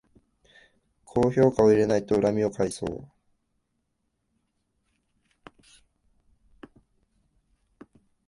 [1.05, 3.11] 高評価を入れないと恨みを買いそう